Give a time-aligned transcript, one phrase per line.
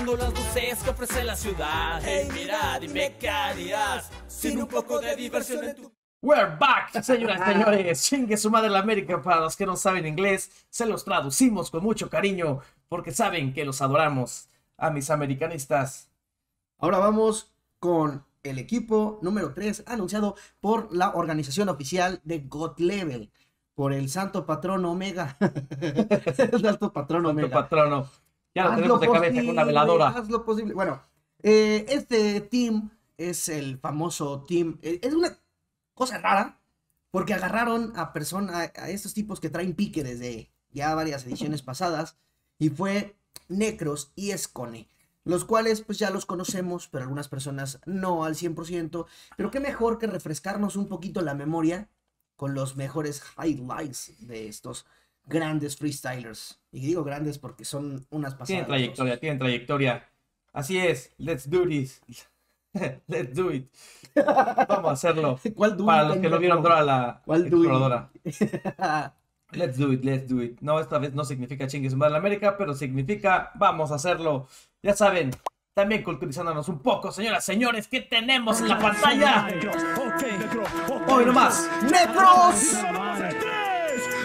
[0.00, 2.00] Buscando las luces que ofrece la ciudad.
[2.02, 5.92] Hey, mira, dime qué harías sin un poco de diversión en tu.
[6.22, 8.02] We're back, señoras y señores.
[8.04, 9.20] Chingue su madre la América.
[9.20, 13.66] Para los que no saben inglés, se los traducimos con mucho cariño porque saben que
[13.66, 16.08] los adoramos a mis americanistas.
[16.78, 23.30] Ahora vamos con el equipo número 3 anunciado por la organización oficial de God Level,
[23.74, 25.36] por el santo patrón Omega.
[25.80, 27.50] el santo patrón Santo Omega.
[27.50, 28.08] patrono.
[28.54, 30.08] Ya lo tenemos de cabeza con una veladora.
[30.08, 30.74] Haz lo posible.
[30.74, 31.02] Bueno,
[31.42, 34.78] eh, este team es el famoso team.
[34.82, 35.36] eh, es una
[35.94, 36.60] cosa rara
[37.10, 42.16] porque agarraron a personas, a estos tipos que traen pique desde ya varias ediciones pasadas
[42.58, 43.16] y fue
[43.48, 44.88] Necros y Escone.
[45.24, 49.06] Los cuales pues ya los conocemos, pero algunas personas no al 100%.
[49.36, 51.88] Pero qué mejor que refrescarnos un poquito la memoria
[52.36, 54.86] con los mejores highlights de estos
[55.30, 56.60] grandes freestylers.
[56.72, 58.48] Y digo grandes porque son unas pasadas.
[58.48, 60.08] Tienen trayectoria, tienen trayectoria.
[60.52, 62.02] Así es, let's do this.
[63.06, 63.72] let's do it.
[64.14, 65.38] Vamos a hacerlo.
[65.54, 68.10] ¿Cuál do Para it, los que no vieron Dora la ¿Cuál exploradora.
[69.52, 70.60] Let's do it, let's do it.
[70.60, 74.46] No, esta vez no significa chingue su madre la América, pero significa vamos a hacerlo.
[74.80, 75.32] Ya saben,
[75.74, 79.48] también culturizándonos un poco, señoras, señores, ¿qué tenemos en la pantalla?
[81.08, 82.76] Hoy nomás, Necros.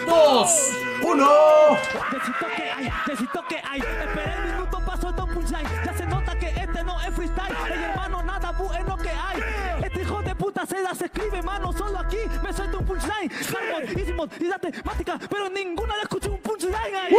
[0.06, 1.78] Dos, uno.
[2.12, 3.80] Necesito que hay, necesito que hay.
[3.80, 5.68] Esperé el minuto soltar un punchline.
[5.84, 7.56] Ya se nota que este no es freestyle.
[7.70, 9.42] El hermano nada bueno que hay.
[9.82, 11.72] Este hijo de puta se las escribe, mano.
[11.72, 13.30] Solo aquí me suelta un punchline.
[13.30, 17.14] Harmonísimos y la temática, pero ninguna le escuché un punchline ahí.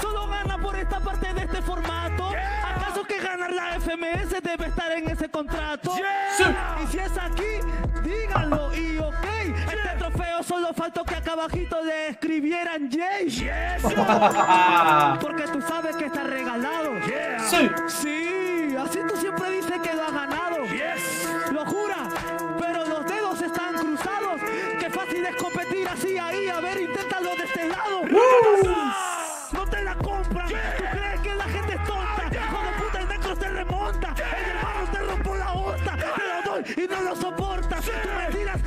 [0.00, 2.30] Solo gana por esta parte de este formato.
[2.64, 5.92] ¿Acaso que ganar la FMS debe estar en ese contrato?
[6.82, 7.60] Y si es aquí,
[8.04, 9.17] díganlo y ok.
[10.48, 13.28] Solo faltó que acá abajito le escribieran Jay.
[15.20, 16.92] Porque tú sabes que está regalado.
[17.50, 17.68] Sí.
[17.86, 20.56] Sí, así tú siempre dices que lo has ganado.
[21.52, 22.08] Lo jura,
[22.58, 24.40] pero los dedos están cruzados.
[24.80, 26.48] Qué fácil es competir así ahí.
[26.48, 28.02] A ver, inténtalo de este lado.
[29.52, 30.48] No te la compran.
[30.48, 32.22] ¿Tú crees que la gente es tonta?
[32.32, 34.14] Hijo de puta, el necro te remonta.
[34.16, 35.94] El hermano te rompo la onda.
[35.94, 37.84] Te lo doy y no lo soportas.
[37.84, 38.57] Tus mentiras nadie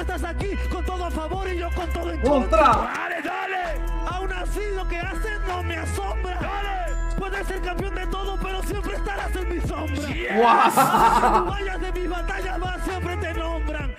[0.00, 2.72] estás aquí con todo a favor y yo con todo en contra.
[2.72, 2.92] Contra.
[2.92, 3.80] Dale, dale.
[4.08, 6.38] Aún así lo que haces no me asombra.
[6.40, 7.16] Dale.
[7.18, 10.02] Puedes ser campeón de todo, pero siempre estarás en mi sombra.
[10.36, 11.44] Wow.
[11.44, 13.94] Tú vayas de mis batallas más, siempre te nombran.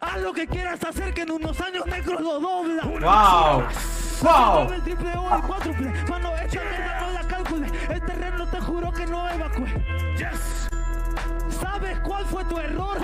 [0.00, 2.90] Haz lo que quieras hacer, que en unos años negros lo doblan.
[3.00, 3.64] Wow.
[4.22, 4.72] Wow.
[4.72, 5.92] El triple o el cuádruple.
[6.08, 7.66] Mano, esta mierda no la calcule.
[7.88, 9.66] El terreno te juro que no evacue.
[11.60, 12.98] ¿Sabes cuál fue tu error?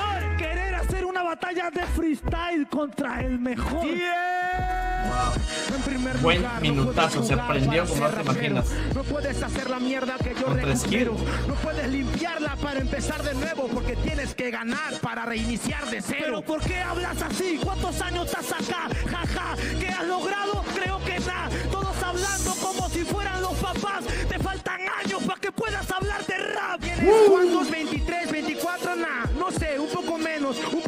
[1.31, 3.87] Batalla de freestyle contra el mejor.
[3.87, 8.71] En primer Buen lugar, no minutazo, puedes se prendió como no te imaginas.
[8.97, 11.15] No puedes hacer la mierda que yo recupero.
[11.47, 16.19] No puedes limpiarla para empezar de nuevo porque tienes que ganar para reiniciar de cero.
[16.21, 17.61] Pero ¿por qué hablas así?
[17.63, 18.89] ¿Cuántos años estás acá?
[19.09, 20.65] Jaja, ¿qué has logrado?
[20.75, 21.49] Creo que nada.
[21.71, 24.05] Todos hablando como si fueran los papás.
[24.29, 26.81] Te faltan años para que puedas hablar de rap.
[27.29, 27.71] ¿Cuántos?
[27.71, 29.31] 23, 24, nada.
[29.39, 30.80] No sé, un poco menos, un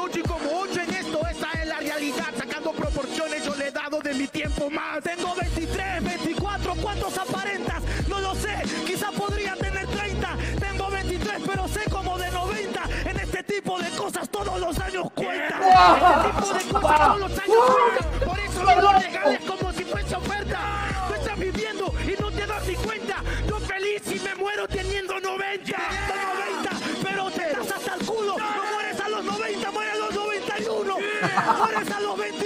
[0.00, 0.08] poco más.
[0.08, 1.20] Yo 18 y como 8 en esto.
[1.30, 2.26] Esa es la realidad.
[2.36, 5.02] Sacando proporciones, yo le he dado de mi tiempo más.
[5.02, 6.74] Tengo 23, 24.
[6.76, 7.82] ¿Cuántos aparentas?
[8.08, 8.54] No lo sé.
[8.86, 10.36] Quizá podría tener 30.
[10.58, 12.82] Tengo 23, pero sé como de 90.
[13.10, 15.62] En este tipo de cosas todos los años cuentan.
[15.62, 18.28] Este tipo de cosas todos los años cuentan.
[18.28, 19.59] Por eso no lo regales como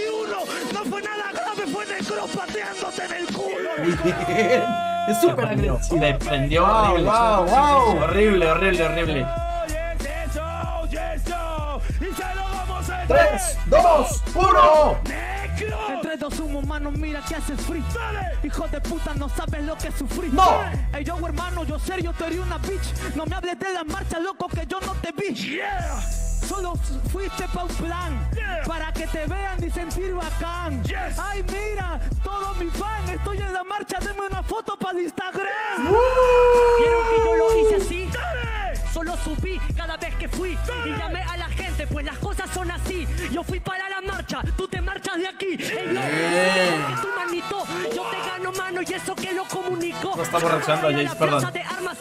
[0.05, 0.73] 21.
[0.73, 3.71] No fue nada grave, fue necro pateándote en el culo.
[5.09, 6.01] Es súper agresivo.
[6.01, 7.11] Le prendió Wow, horrible.
[7.11, 8.03] wow, wow.
[8.05, 9.27] Horrible, horrible, horrible.
[13.07, 14.97] Tres, dos, uno.
[15.95, 17.85] Entre dos humos, mano, mira que haces free.
[18.43, 20.29] Hijo de puta, no sabes lo que sufrí.
[20.33, 20.63] No.
[20.95, 23.15] Ey, yo, hermano, yo serio, te haría una bitch.
[23.15, 25.35] No me hables de la marcha, loco, que yo no te vi.
[26.49, 26.75] Solo
[27.11, 28.29] fuiste pa' un plan,
[28.67, 30.83] para que te vean y sentir bacán.
[31.19, 35.49] Ay, mira, todo mi fan, estoy en la marcha, denme una foto para Instagram.
[36.79, 38.11] Quiero que yo lo hice así.
[38.93, 42.71] Solo subí cada vez que fui y llamé a la gente, pues las cosas son
[42.71, 43.09] así.
[43.33, 45.57] Yo fui para la marcha, tú te marchas de aquí.
[45.59, 47.65] Ey, no, porque tu manito,
[47.95, 50.13] yo te gano mano y eso que lo comunico.
[50.17, 51.41] No estamos reaccionando a Jace, perdón.
[51.41, 51.99] plaza de armas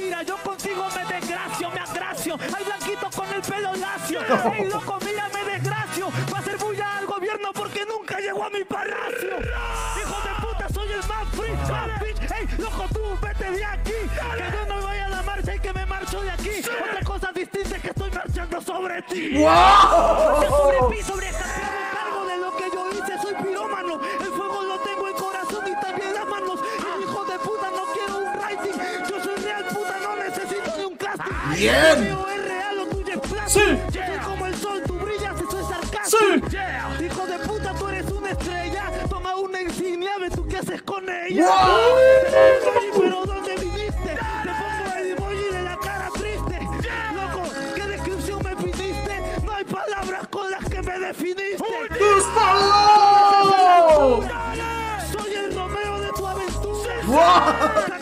[0.00, 2.38] mira, yo contigo me desgracio, me agracio.
[2.56, 4.20] Hay blanquito con el pelo lacio.
[4.52, 6.10] Ey, loco, mira, me desgracio.
[6.32, 7.70] Va a ser bulla al gobierno por
[8.24, 9.36] llegó a mi palacio.
[10.00, 12.30] Hijo de puta, soy el más free, más bitch.
[12.32, 13.92] Ey, loco, tú vete de aquí.
[13.92, 16.50] Que yo no voy a la marcha y que me marcho de aquí.
[16.60, 19.32] Otra cosa distinta es que estoy marchando sobre ti.
[20.48, 21.63] Sobre mí, sobre esta
[31.68, 31.96] es
[35.68, 36.04] sarcasmo.
[36.04, 36.18] Sí.
[37.04, 38.90] Hijo de puta, tú eres una estrella.
[39.08, 41.48] Toma una insignia, ve tú qué haces con ella.
[42.96, 44.18] Pero ¿dónde viniste?
[44.42, 46.58] Te pongo el emoji de la cara triste.
[47.14, 47.42] Loco,
[47.74, 49.22] ¿qué descripción me pidiste?
[49.44, 51.56] No hay palabras con las que me definiste.
[52.14, 54.24] ¡Gustavo!
[55.12, 57.93] Soy el Romeo de tu aventura.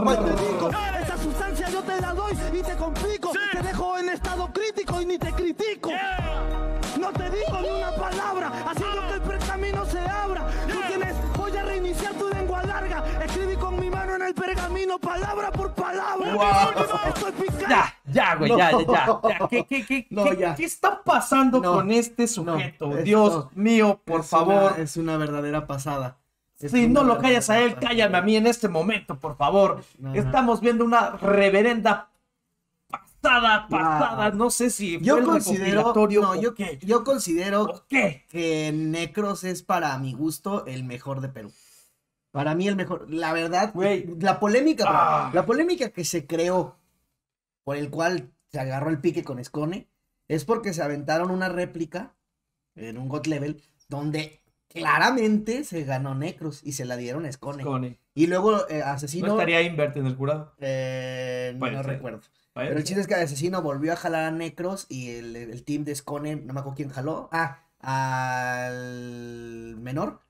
[0.00, 0.98] Uno, falta uno.
[1.02, 3.32] Esa sustancia yo te la doy y te complico.
[3.52, 5.90] Te dejo en estado crítico y ni te critico.
[6.98, 10.46] No te digo ni una palabra, haciendo que el pergamino se abra.
[10.68, 13.04] Tú tienes, voy a reiniciar tu lengua larga.
[13.24, 16.34] Escribí con mi mano en el pergamino, palabra por palabra.
[16.34, 16.84] Wow.
[17.08, 17.32] Estoy.
[17.68, 19.20] Ya, ya, güey, ya, ya, ya.
[19.22, 19.48] ya.
[19.48, 20.54] ¿Qué, qué, qué, No, qué- ya.
[20.56, 22.88] qué está pasando No, con este sujeto?
[22.88, 23.50] no, Dios no.
[23.54, 24.72] mío, por Es favor.
[24.72, 26.18] una- es una verdadera pasada.
[26.60, 29.82] Es Si no lo callas a él, cállame a mí en este momento, por favor.
[30.14, 32.10] Estamos viendo una reverenda
[32.88, 34.28] pasada, pasada.
[34.30, 34.38] Wow.
[34.38, 36.78] No sé si fue Yo considero, no, yo, qué.
[36.82, 41.52] yo considero que Necros es para mi gusto el mejor de Perú.
[42.30, 43.72] Para mí el mejor, la verdad,
[44.20, 45.30] la polémica, Ah.
[45.32, 46.76] la polémica que se creó
[47.64, 49.88] por el cual se agarró el pique con Scone
[50.28, 52.14] es porque se aventaron una réplica
[52.76, 54.39] en un God Level donde
[54.72, 57.62] claramente se ganó Necros y se la dieron a Scone.
[57.64, 60.54] Con- Y luego eh, ¿No Asesino, estaría Invert en el jurado?
[60.58, 62.20] eh, no recuerdo.
[62.54, 65.62] Vaya, Pero el chiste es que Asesino volvió a jalar a Necros y el, el
[65.64, 70.20] team de Scone, no me acuerdo quién jaló, ah, al menor.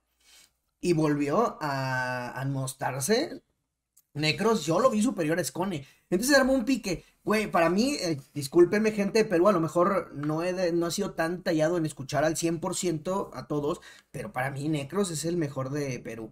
[0.81, 3.43] Y volvió a, a mostrarse.
[4.21, 5.87] Necros, yo lo vi superior a Scone.
[6.11, 7.05] Entonces armó un pique.
[7.25, 10.87] Güey, para mí, eh, discúlpenme gente de Perú, a lo mejor no he, de- no
[10.87, 13.81] he sido tan tallado en escuchar al 100% a todos,
[14.11, 16.31] pero para mí Necros es el mejor de Perú.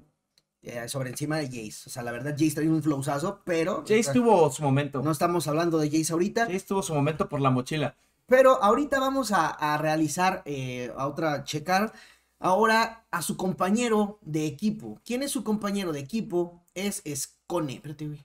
[0.63, 1.85] Eh, sobre encima de Jace.
[1.87, 3.85] O sea, la verdad, Jace trae un flowzazo, pero...
[3.87, 5.03] Jace tuvo su momento.
[5.03, 6.47] No estamos hablando de Jace ahorita.
[6.47, 7.95] Jace tuvo su momento por la mochila.
[8.27, 11.93] Pero ahorita vamos a, a realizar, eh, a otra checar,
[12.41, 15.01] ahora a su compañero de equipo.
[15.05, 16.61] ¿Quién es su compañero de equipo?
[16.75, 17.38] Es Scone.
[17.51, 18.25] Espérate, güey.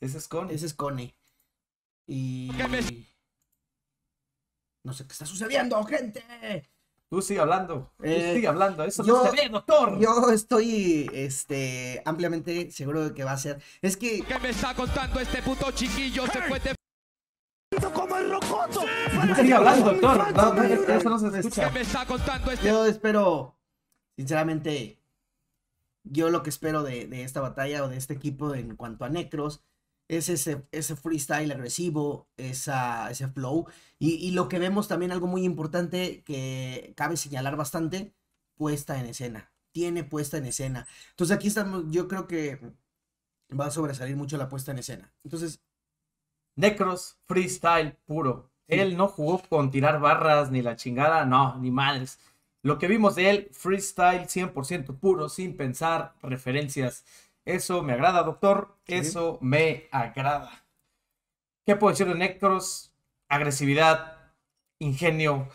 [0.00, 0.50] Ese es con.
[0.50, 1.14] Es Scone.
[2.06, 2.50] Y...
[4.84, 6.22] No sé qué está sucediendo, gente.
[7.10, 7.92] Tú sigue hablando.
[7.98, 8.84] Tú Eh, sigue hablando.
[8.84, 9.98] Eso yo- no se ve, doctor.
[9.98, 13.60] Yo estoy, este, ampliamente seguro de que va a ser.
[13.82, 16.26] Es que ¿Qué me está contando este puto chiquillo?
[16.28, 16.74] Se fue de
[17.92, 18.80] como el rocoto.
[18.80, 20.32] Tú sigue hablando, doctor.
[20.34, 21.70] No, no, eso no se ¿Qué escucha.
[21.70, 23.58] me está contando este Yo espero,
[24.16, 24.99] sinceramente,
[26.04, 29.08] yo lo que espero de, de esta batalla o de este equipo en cuanto a
[29.08, 29.62] Necros
[30.08, 33.66] es ese, ese freestyle agresivo, esa, ese flow.
[33.98, 38.12] Y, y lo que vemos también, algo muy importante que cabe señalar bastante,
[38.56, 39.52] puesta en escena.
[39.72, 40.86] Tiene puesta en escena.
[41.10, 42.60] Entonces aquí estamos, yo creo que
[43.58, 45.12] va a sobresalir mucho la puesta en escena.
[45.24, 45.60] Entonces,
[46.56, 48.50] Necros, freestyle puro.
[48.66, 52.18] Él no jugó con tirar barras ni la chingada, no, ni madres.
[52.62, 57.04] Lo que vimos de él, freestyle 100% puro, sin pensar, referencias.
[57.44, 58.76] Eso me agrada, doctor.
[58.86, 60.64] Eso me agrada.
[61.64, 62.92] ¿Qué puedo decir de Necros?
[63.28, 64.34] Agresividad,
[64.78, 65.48] ingenio,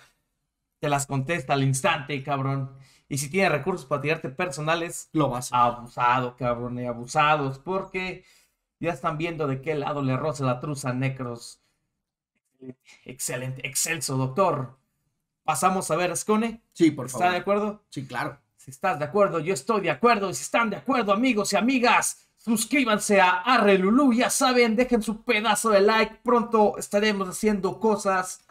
[0.80, 2.78] te las contesta al instante, cabrón.
[3.08, 8.24] Y si tiene recursos para tirarte personales, lo vas abusado, cabrón, y abusados, porque
[8.80, 11.62] ya están viendo de qué lado le roza la truza a Necros.
[13.04, 14.78] Excelente, excelso, doctor.
[15.46, 16.62] Pasamos a ver a Scone.
[16.74, 17.42] Sí, por ¿Está de favor.
[17.42, 17.84] acuerdo?
[17.90, 18.38] Sí, claro.
[18.58, 20.30] Si estás de acuerdo, yo estoy de acuerdo.
[20.30, 24.12] Y si están de acuerdo, amigos y amigas, suscríbanse a Arrelulú.
[24.12, 26.20] Ya saben, dejen su pedazo de like.
[26.24, 28.44] Pronto estaremos haciendo cosas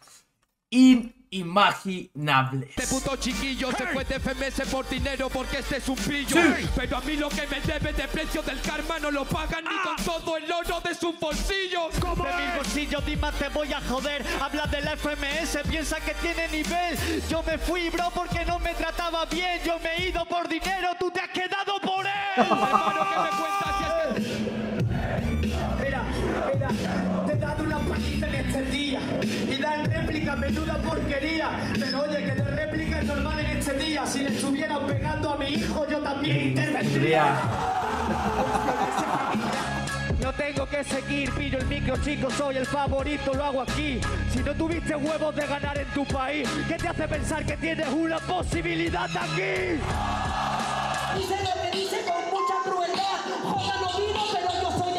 [1.34, 2.70] inimaginables.
[2.76, 6.36] Este puto chiquillo se fue de FMS por dinero porque este es un pillo.
[6.36, 6.68] Sí.
[6.76, 9.76] Pero a mí lo que me debe de precio del karma no lo pagan ni
[9.82, 11.92] con todo el oro de sus bolsillos.
[11.94, 14.24] De mis bolsillos, Dima, te voy a joder.
[14.40, 16.98] Habla de la FMS, piensa que tiene nivel.
[17.28, 19.60] Yo me fui, bro, porque no me trataba bien.
[19.64, 22.12] Yo me he ido por dinero, tú te has quedado por él.
[30.44, 31.50] menuda porquería.
[31.78, 34.06] Pero oye, que de réplica es normal en este día.
[34.06, 37.24] Si le estuvieran pegando a mi hijo, yo también intervendría.
[40.20, 41.32] No tengo que seguir.
[41.32, 44.00] Pillo el micro, chico, soy el favorito, lo hago aquí.
[44.32, 47.88] Si no tuviste huevos de ganar en tu país, ¿qué te hace pensar que tienes
[47.88, 49.80] una posibilidad aquí?
[51.16, 53.20] Dice lo que dice con mucha crueldad.
[53.42, 54.93] Joda no vino, pero yo soy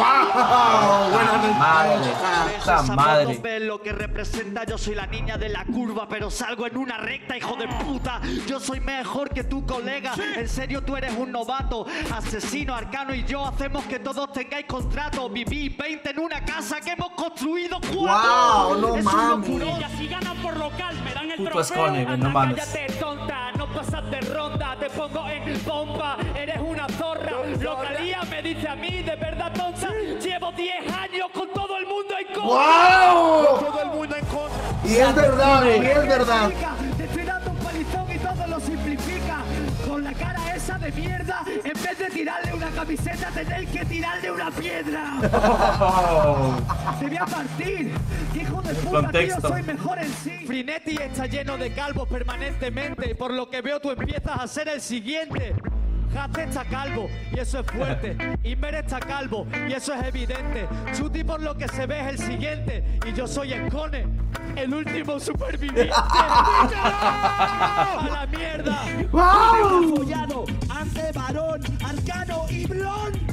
[0.00, 1.10] ¡Wow!
[1.10, 2.10] Buena Madre,
[2.58, 3.60] puta madre.
[3.60, 4.64] lo que representa.
[4.64, 8.20] Yo soy la niña de la curva, pero salgo en una recta, hijo de puta.
[8.46, 10.14] Yo soy mejor que tu colega.
[10.36, 11.86] En serio, tú eres un novato.
[12.14, 15.28] Asesino, arcano y yo hacemos que todos tengáis contrato.
[15.28, 18.78] Viví 20 en una casa que hemos construido cuatro.
[18.78, 18.80] ¡Wow!
[18.80, 19.48] No mames.
[19.50, 21.64] Y así ganan por local, me dan el Puto trofeo.
[21.76, 22.56] Scone, güey, no mames.
[22.56, 27.32] cállate, tonta, pasas de ronda, te pongo en bomba, eres una zorra.
[27.60, 29.88] Localía me dice a mí, de verdad tonta,
[30.20, 32.82] llevo 10 años con todo el mundo en contra.
[33.12, 33.60] ¡Wow!
[33.60, 34.58] Todo el mundo en contra.
[34.84, 36.50] Y es verdad, y es verdad.
[36.96, 39.38] Te estoy dando un palizón y todo lo simplifica.
[39.88, 41.29] Con la cara esa de mierda,
[42.20, 45.20] tirarle una camiseta, tenéis que tirarle una piedra.
[45.80, 46.54] Oh,
[47.00, 47.94] Te voy a partir.
[48.34, 49.40] ¿Qué hijo de puta, tío?
[49.40, 50.44] Soy mejor en sí.
[50.46, 53.14] Frinetti está lleno de calvos permanentemente.
[53.14, 55.54] Por lo que veo, tú empiezas a ser el siguiente.
[56.16, 58.16] Haste está calvo y eso es fuerte.
[58.44, 60.68] Inver está calvo y eso es evidente.
[60.92, 62.84] Chuti por lo que se ve es el siguiente.
[63.06, 64.06] Y yo soy Escone,
[64.56, 65.90] el último superviviente.
[66.82, 67.08] ¡A
[68.10, 68.82] la mierda!
[69.12, 69.96] ¡Wow!
[69.96, 73.29] follado ante varón, arcano y blon.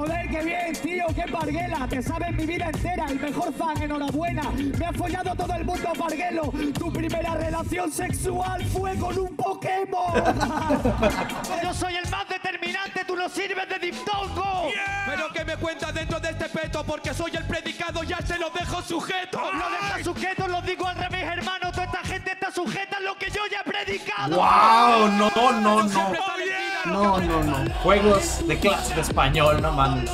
[0.00, 1.86] Joder, qué bien, tío, qué parguela.
[1.86, 4.50] Te sabes mi vida entera, el mejor fan, enhorabuena.
[4.78, 6.50] Me ha follado todo el mundo, Parguelo.
[6.72, 10.14] Tu primera relación sexual fue con un Pokémon.
[11.62, 14.70] Yo soy el más determinante, tú no sirves de diptongo.
[15.04, 18.48] Pero que me cuentas dentro de este peto porque soy el predicado, ya se lo
[18.48, 19.38] dejo sujeto.
[19.38, 21.70] Lo de estar sujeto lo digo al revés, hermano.
[21.72, 24.36] Toda esta gente está sujeta a lo que yo ya he predicado.
[24.36, 25.08] ¡Wow!
[25.10, 26.10] No, no, no.
[26.10, 27.74] Vida, No, no, no.
[27.82, 30.10] juegos de clase de español, no mames.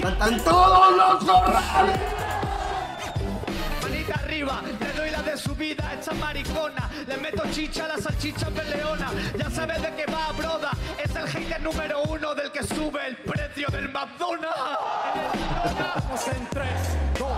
[0.00, 1.98] Cantan todos los zorrales.
[3.82, 6.90] Manita arriba, le doy la de su vida a esta maricona.
[7.06, 9.10] Le meto chicha a la salchicha peleona.
[9.38, 10.70] Ya sabes de qué va, broda.
[11.02, 14.54] Es el hater número uno del que sube el precio del McDonald's.
[15.78, 16.68] Vamos en 3,
[17.18, 17.28] 2,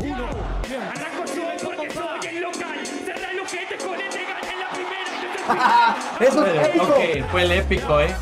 [0.00, 0.28] 1.
[0.90, 2.86] Arranco yo porque soy el local.
[3.04, 4.19] Cerra el ojete con este
[6.20, 6.84] Eso es épico.
[6.84, 8.14] Ok, fue el épico, ¿eh?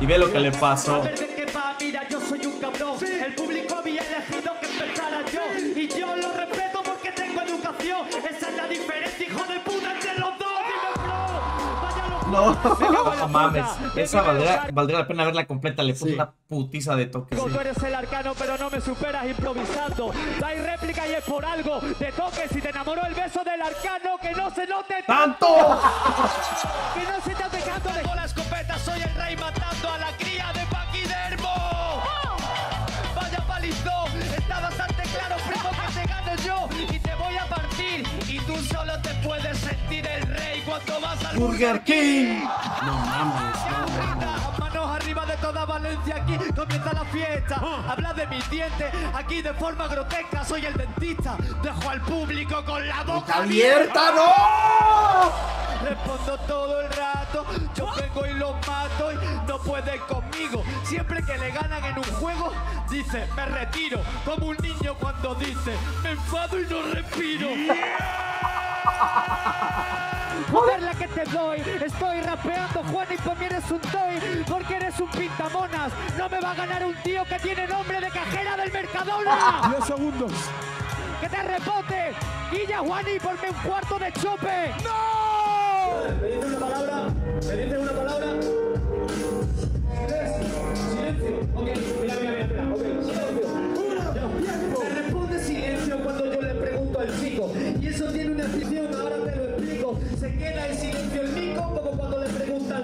[0.00, 1.02] Y ve lo que le pasó.
[1.02, 2.96] ver de qué va, mira, yo soy un cabrón.
[3.02, 3.67] El público
[12.38, 13.14] No.
[13.18, 13.64] No mames,
[13.96, 15.82] esa valdría, la- valdría la pena verla completa.
[15.82, 16.14] Le puse Sí.
[16.14, 17.36] una putiza de toque.
[17.36, 17.42] sí.
[17.42, 20.12] Tú eres el arcano, pero no me superas improvisando.
[20.40, 21.80] Dais réplica y es por algo.
[21.98, 25.46] Te toques si te enamoró el beso del arcano, que no se note ¡Tanto!
[26.94, 28.78] que no se te pegando de la escopeta.
[28.78, 30.66] Soy el rey matando a la cría de
[38.58, 42.40] tú solo te puedes sentir el rey cuando vas al Burger King.
[42.84, 44.58] No mames.
[44.58, 47.60] Manos arriba de toda Valencia, aquí comienza la fiesta.
[47.88, 50.44] Habla de mis dientes, aquí de forma grotesca.
[50.44, 55.88] Soy el dentista, dejo al público con la boca ¡Abierta, no!
[55.88, 57.46] Respondo todo el rato,
[57.76, 60.64] yo vengo y los mato y no pueden conmigo.
[60.84, 62.52] Siempre que le ganan en un juego,
[62.90, 64.00] dice, me retiro.
[64.24, 67.48] Como un niño cuando dice, me enfado y no respiro.
[70.50, 74.76] Joder la que te doy, estoy rapeando Juan y para mí eres un toy, porque
[74.76, 75.92] eres un pintamonas.
[76.16, 79.60] No me va a ganar un tío que tiene nombre de cajera del Mercadona.
[79.68, 80.32] 10 segundos.
[81.20, 82.14] ¡Que te rebote!
[82.50, 84.74] Guilla Juani, ponme un cuarto de chope.
[87.40, 87.97] Me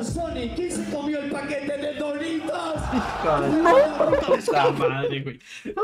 [0.04, 2.74] Sony, ¿quién se comió el paquete de Doritos?
[3.22, 5.38] Puta madre, güey.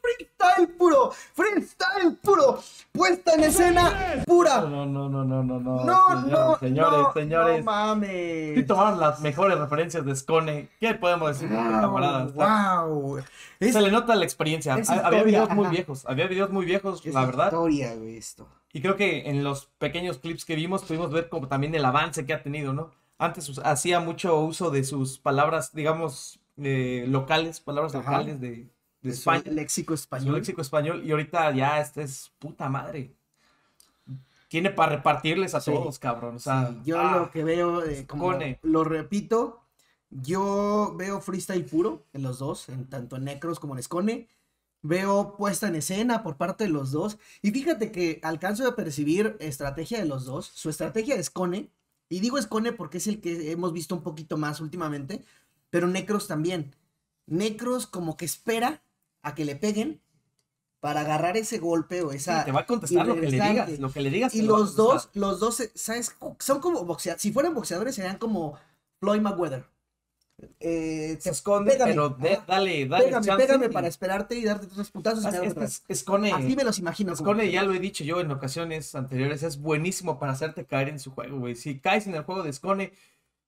[0.00, 1.10] Freestyle puro.
[1.34, 2.58] Freestyle puro.
[2.92, 4.60] Puesta en escena pura.
[4.62, 5.84] No, no, no, no, no, no.
[5.84, 7.58] No, no, señores, no, señores.
[7.64, 8.54] No mames.
[8.56, 10.68] Sí tomaron las mejores referencias de Scone.
[10.80, 12.32] ¿Qué podemos decir, camaradas?
[12.34, 13.18] Wow.
[13.60, 14.72] Es, Se le nota la experiencia.
[14.72, 15.72] Había historia, videos muy ajá.
[15.72, 16.06] viejos.
[16.06, 17.46] Había videos muy viejos, es la verdad.
[17.46, 18.48] historia, güey, esto.
[18.72, 22.26] Y creo que en los pequeños clips que vimos pudimos ver como también el avance
[22.26, 22.90] que ha tenido, ¿no?
[23.18, 28.12] Antes hacía mucho uso de sus palabras, digamos, eh, locales, palabras Ajá.
[28.12, 28.68] locales de,
[29.02, 29.42] de España.
[29.46, 30.34] léxico Es un español.
[30.36, 33.12] léxico español y ahorita ya este es puta madre.
[34.48, 35.70] Tiene para repartirles a Sí.
[35.72, 36.36] todos, cabrón.
[36.36, 38.32] O sea, Sí, yo ah, lo que veo, eh, como
[38.62, 39.60] lo repito,
[40.10, 44.28] yo veo freestyle puro en los dos, en tanto en Necros como en Scone.
[44.82, 47.18] Veo puesta en escena por parte de los dos.
[47.42, 50.46] Y fíjate que alcanzo a percibir estrategia de los dos.
[50.46, 51.70] Su estrategia de Scone,
[52.08, 55.24] y digo Scone porque es el que hemos visto un poquito más últimamente,
[55.70, 56.74] pero Necros también.
[57.26, 58.82] Necros como que espera
[59.22, 60.00] a que le peguen
[60.80, 62.44] para agarrar ese golpe o esa...
[62.44, 63.78] te va a contestar lo que le digas.
[63.78, 64.34] Lo que le digas.
[64.34, 66.16] Y los dos, los dos, ¿sabes?
[66.38, 67.20] Son como boxeadores.
[67.20, 68.56] Si fueran boxeadores, serían como
[69.00, 69.66] Floyd Mayweather.
[70.60, 73.04] Eh, Se esconde, pégame, pero de- dale, dale.
[73.06, 75.24] pégame, chance pégame y- para esperarte y darte tres putazos.
[75.24, 77.12] Ah, es- Así me los imagino.
[77.16, 80.90] como- Scone, ya lo he dicho yo en ocasiones anteriores, es buenísimo para hacerte caer
[80.90, 81.56] en su juego, güey.
[81.56, 82.92] Si caes en el juego de Scone,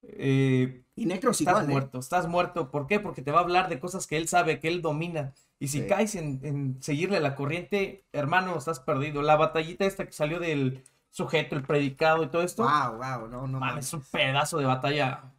[0.03, 1.73] eh, Y Necros estás igual, ¿eh?
[1.73, 2.71] muerto, estás muerto.
[2.71, 3.01] ¿Por qué?
[3.01, 5.33] Porque te va a hablar de cosas que él sabe, que él domina.
[5.59, 5.87] Y si Sí.
[5.87, 9.23] caes en, en seguirle la corriente, hermano, estás perdido.
[9.23, 13.47] La batallita esta que salió del sujeto, el predicado y todo esto, Wow, wow, no,
[13.47, 13.87] no mames, mames.
[13.87, 15.33] es un pedazo de batalla.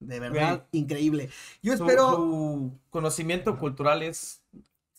[0.00, 1.30] De verdad, increíble.
[1.62, 2.12] Yo espero.
[2.14, 4.42] su conocimiento cultural es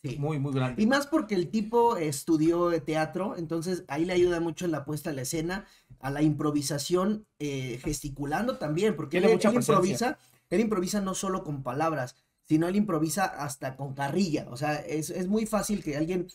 [0.01, 0.17] sí.
[0.17, 0.81] muy, muy grande.
[0.81, 5.11] Y más porque el tipo estudió teatro, entonces ahí le ayuda mucho en la puesta
[5.11, 5.65] a la escena,
[5.99, 10.17] a la improvisación, eh, gesticulando también, porque él, mucha él improvisa,
[10.49, 14.47] él improvisa no solo con palabras, sino él improvisa hasta con carrilla.
[14.49, 16.27] O sea, es, es muy fácil que alguien,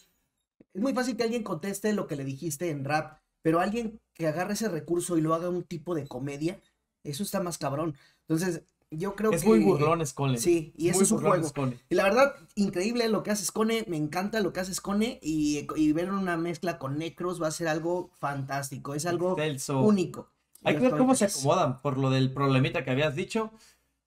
[0.72, 4.28] es muy fácil que alguien conteste lo que le dijiste en rap, pero alguien que
[4.28, 6.60] agarre ese recurso y lo haga un tipo de comedia,
[7.04, 7.96] eso está más cabrón.
[8.28, 9.48] Entonces, yo creo Es que...
[9.48, 10.36] muy burlón Scone.
[10.38, 11.48] Sí, y ese es su burlón juego.
[11.48, 11.78] Scone.
[11.88, 15.66] Y la verdad, increíble lo que hace Scone, me encanta lo que hace Scone y,
[15.76, 19.80] y ver una mezcla con Necros va a ser algo fantástico, es algo Excelso.
[19.80, 20.28] único.
[20.64, 23.50] Hay que ver cómo se acomodan por lo del problemita que habías dicho.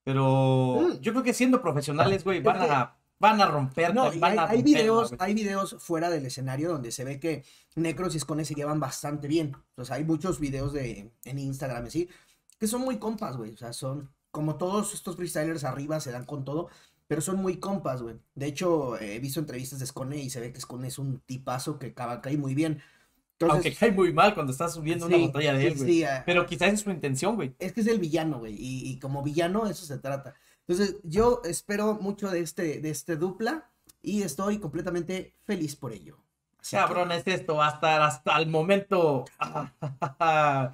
[0.04, 1.02] Pero Mm.
[1.02, 3.94] yo creo que siendo profesionales, güey, van Es que- a, van a romper.
[3.96, 7.20] No, van hay, a hay romperla, videos, hay videos fuera del escenario donde se ve
[7.20, 7.44] que
[7.76, 9.56] Necros y Scone se llevan bastante bien.
[9.82, 12.10] Sea, hay muchos videos de, en Instagram y así,
[12.60, 13.54] que son muy compas, güey.
[13.54, 16.70] O sea, son como todos estos freestylers arriba se dan con todo,
[17.08, 18.16] pero son muy compas, güey.
[18.34, 21.20] De hecho, eh, he visto entrevistas de Scone y se ve que Scone es un
[21.22, 22.82] tipazo que ca- cae muy bien.
[23.40, 25.90] Entonces, Aunque cae muy mal cuando estás subiendo Sí, una batalla de él, güey.
[25.90, 27.54] sí, ah, Pero quizás es su intención, güey.
[27.60, 30.34] es que es el villano, güey, y, y como villano eso se trata.
[30.68, 33.70] Entonces, yo espero mucho de este, de este dupla
[34.02, 36.18] y estoy completamente feliz por ello.
[36.60, 37.62] Así que- Cabrón, es esto.
[37.62, 39.26] Hasta, hasta el momento.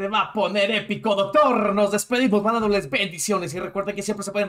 [0.00, 1.74] Se va a poner épico, doctor.
[1.74, 3.52] Nos despedimos mandándoles bendiciones.
[3.52, 4.48] Y recuerden que siempre se pueden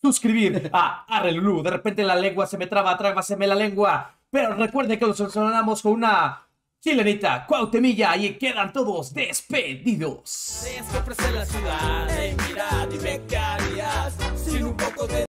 [0.00, 1.60] suscribir a Arrelulu.
[1.64, 4.14] De repente la lengua se me traba, trágaseme la lengua.
[4.30, 6.46] Pero recuerden que los sonamos con una
[6.78, 8.16] chilenita, cuautemilla.
[8.16, 10.30] Y quedan todos despedidos.
[14.36, 15.18] Sin un poco de